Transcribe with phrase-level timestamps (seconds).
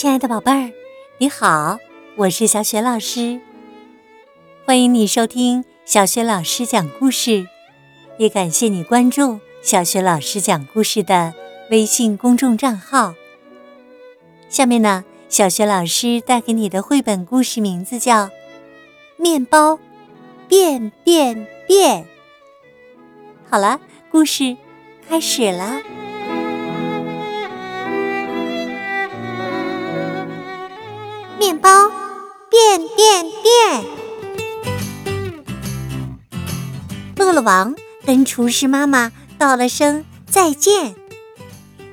[0.00, 0.72] 亲爱的宝贝儿，
[1.18, 1.78] 你好，
[2.16, 3.38] 我是小雪老师，
[4.64, 7.46] 欢迎你收听小雪老师讲故事，
[8.16, 11.34] 也感谢你关注小雪老师讲故事的
[11.70, 13.14] 微信公众账号。
[14.48, 18.24] 下面呢，小雪老师带给你的绘本故事名字叫
[19.18, 19.78] 《面包
[20.48, 22.04] 变变变》。
[23.50, 23.78] 好了，
[24.10, 24.56] 故事
[25.06, 25.82] 开始了。
[37.50, 37.74] 王
[38.06, 40.94] 跟厨师妈妈道了声再见，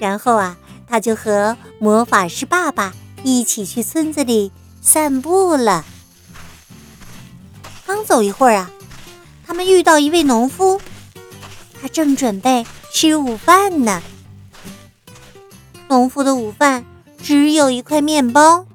[0.00, 0.56] 然后啊，
[0.88, 4.50] 他就和魔法师爸爸一起去村子里
[4.82, 5.84] 散步了。
[7.86, 8.68] 刚走一会儿啊，
[9.46, 10.80] 他们遇到一位农夫，
[11.80, 14.02] 他正准备吃午饭呢。
[15.86, 16.84] 农夫的午饭
[17.22, 18.66] 只有一块面包。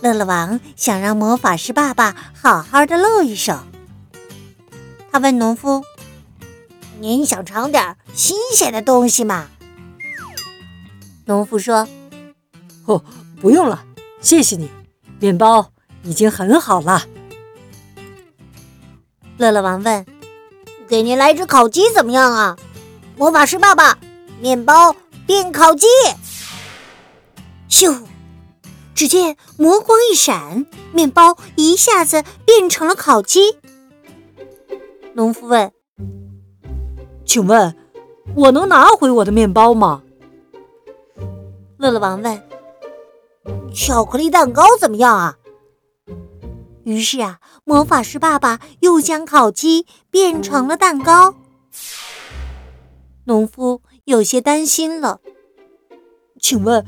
[0.00, 3.58] 乐乐王想让魔法师爸爸好好的露一手。
[5.12, 5.82] 他问农夫
[7.00, 9.48] ：“您想尝点新鲜的东西吗？”
[11.26, 11.88] 农夫说
[12.86, 13.04] ：“哦，
[13.40, 13.84] 不用了，
[14.20, 14.70] 谢谢你，
[15.18, 17.06] 面包已经很好了。”
[19.36, 20.06] 乐乐王问
[20.88, 22.56] ：“给您来只烤鸡怎么样啊？”
[23.16, 23.98] 魔法师爸爸，
[24.40, 24.94] 面包
[25.26, 25.86] 变烤鸡，
[27.68, 28.02] 咻！
[28.94, 33.56] 只见魔光一闪，面包一下子变成了烤鸡。
[35.14, 35.72] 农夫问
[37.24, 37.74] ：“请问，
[38.34, 40.02] 我能拿回我的面包吗？”
[41.78, 42.42] 乐乐王问
[43.74, 45.36] ：“巧克力蛋糕怎么样啊？”
[46.84, 51.34] 于是啊，魔法师爸爸又将烤鸡变成了蛋糕。
[53.24, 55.20] 农夫有些担心了
[56.40, 56.84] ：“请问。”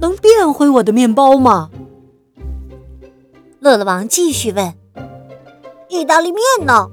[0.00, 1.70] 能变回我的面包吗？
[3.58, 4.74] 乐乐王继续问
[5.90, 6.88] ：“意大利面呢？”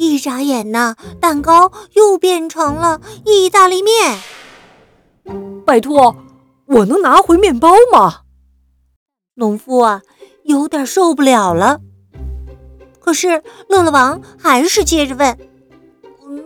[0.00, 4.18] 一眨眼呢，蛋糕又变成了意大利面。
[5.66, 6.16] 拜托，
[6.64, 8.22] 我能拿回面包吗？
[9.34, 10.00] 农夫啊，
[10.44, 11.80] 有点受不了了。
[12.98, 15.36] 可是乐乐王还是接着问：“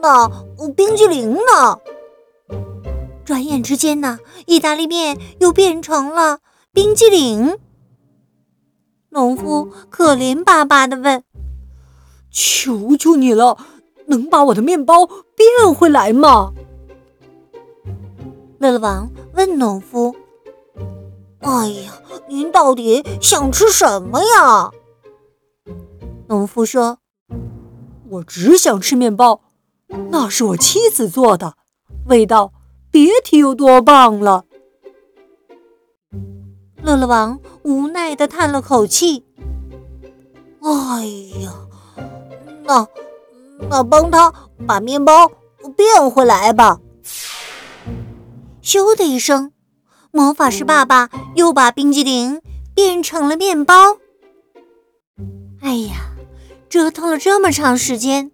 [0.03, 0.29] 那
[0.75, 1.79] 冰激凌呢？”
[3.25, 6.41] 转眼之间呢，意大利面又变成了
[6.73, 7.57] 冰激凌。
[9.11, 11.23] 农夫可怜巴巴的问
[12.35, 13.57] ：“求求你了，
[14.09, 16.53] 能把我的面包变回来吗？”
[18.59, 20.15] 乐乐王问农夫
[21.41, 21.93] ：“哎呀，
[22.29, 24.71] 您到底想吃什么呀？”
[26.29, 26.99] 农夫说
[28.11, 29.41] ：“我只想吃面包，
[30.11, 31.55] 那是我妻子做的，
[32.09, 32.53] 味道……”
[32.95, 34.45] 别提有多棒了！
[36.81, 39.25] 乐乐王无奈的叹了口气
[40.63, 41.05] ：“哎
[41.43, 41.53] 呀，
[42.65, 42.87] 那
[43.71, 44.33] 那帮他
[44.67, 45.31] 把面包
[45.77, 46.81] 变回来吧。”
[48.63, 49.53] 咻的一声，
[50.11, 52.41] 魔法师爸爸又把冰激凌
[52.75, 53.99] 变成了面包。
[55.61, 55.95] 哎呀，
[56.69, 58.31] 折腾了这么长时间，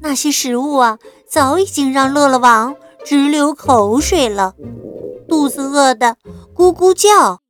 [0.00, 0.98] 那些食物啊，
[1.28, 2.76] 早已经让乐乐王。
[3.04, 4.54] 直流口水了，
[5.28, 6.16] 肚子饿得
[6.54, 7.40] 咕咕叫。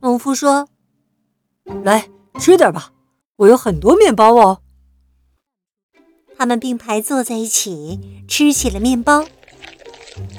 [0.00, 0.68] 农夫说
[1.82, 2.06] ：“来
[2.38, 2.90] 吃点吧，
[3.36, 4.60] 我有很多面包哦。”
[6.40, 9.26] 他们并排坐在一起吃起了面包。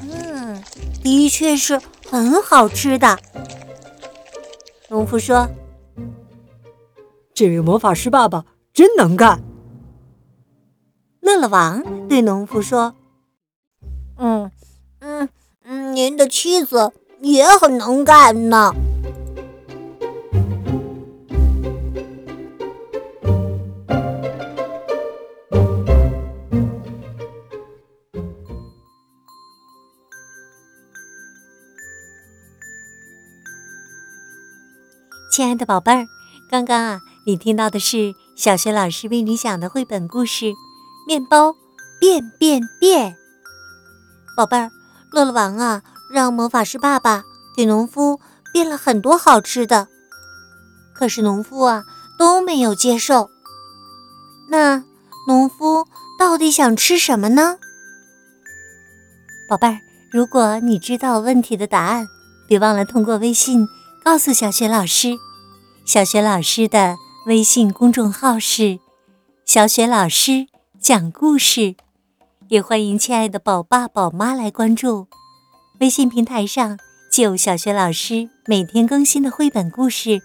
[0.02, 0.64] 嗯，
[1.04, 1.80] 的确是
[2.10, 3.20] 很好吃的。
[4.90, 5.48] 农夫说
[7.36, 9.44] ：“这位魔法师爸爸真能干。”
[11.22, 12.96] 乐乐王对农夫说。
[14.18, 14.50] 嗯
[15.02, 15.30] 嗯
[15.66, 18.74] 嗯，您的妻子也很能干呢。
[35.32, 36.10] 亲爱的宝贝儿，
[36.50, 40.46] 刚刚啊，你听到的是小学老师为你讲的绘本故事
[41.08, 41.56] 《面包
[42.02, 43.14] 变变变》。
[44.36, 44.70] 宝贝儿，
[45.10, 47.24] 乐乐王啊，让魔法师爸爸
[47.56, 48.20] 给农夫
[48.52, 49.88] 变了很多好吃的，
[50.94, 51.86] 可是农夫啊
[52.20, 53.30] 都没有接受。
[54.50, 54.84] 那
[55.30, 55.88] 农夫
[56.20, 57.58] 到底想吃什么呢？
[59.48, 59.80] 宝贝儿，
[60.12, 62.06] 如果你知道问题的答案，
[62.50, 63.66] 别忘了通过微信
[64.04, 65.20] 告诉小雪老师。
[65.86, 66.96] 小雪老师的
[67.28, 68.80] 微信公众号是
[69.46, 70.48] “小雪老师
[70.80, 71.76] 讲故事”。
[72.50, 75.08] 也欢迎亲爱的宝爸宝妈来关注，
[75.80, 76.80] 微信平台上
[77.14, 80.20] 就有小学老师每天更新的绘本故事，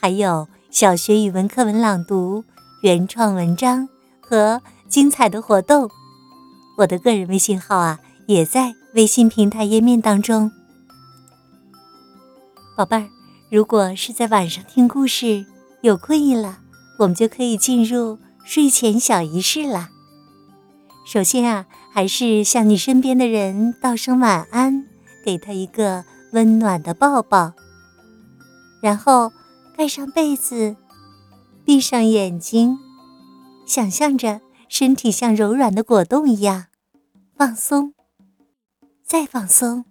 [0.00, 2.42] 还有小学语文课文朗读、
[2.82, 3.86] 原创文章
[4.22, 5.90] 和精彩的活动。
[6.78, 10.50] 我的个人微信号啊，也在微信平台页面当中。
[12.74, 13.08] 宝贝儿，
[13.50, 15.44] 如果是在晚上听故事，
[15.82, 16.60] 有困意了，
[16.98, 19.90] 我们就可以进入睡前小仪式了。
[21.04, 24.86] 首先啊，还是向你身边的人道声晚安，
[25.22, 27.52] 给他一个温暖的抱抱，
[28.80, 29.30] 然后
[29.76, 30.74] 盖上被子，
[31.66, 32.78] 闭上眼睛，
[33.66, 34.40] 想象着
[34.70, 36.66] 身体像柔软的果冻一样
[37.36, 37.92] 放松，
[39.04, 39.84] 再放松。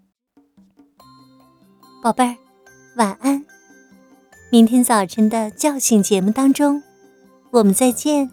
[2.02, 2.36] 宝贝儿，
[2.96, 3.46] 晚安。
[4.50, 6.84] 明天早晨的叫醒节目当中，
[7.52, 8.30] 我们再见。